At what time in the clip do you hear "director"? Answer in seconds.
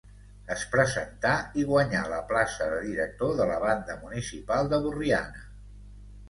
2.87-3.37